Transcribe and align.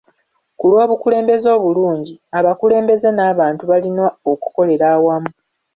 Ku 0.57 0.65
lw'obukulembeze 0.71 1.47
obulungi, 1.57 2.13
abakulembeze 2.37 3.09
n'abantu 3.13 3.63
balina 3.71 4.05
okukolera 4.31 4.85
awamu. 4.95 5.31